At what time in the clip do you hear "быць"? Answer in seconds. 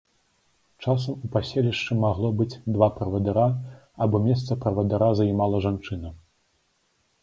2.41-2.49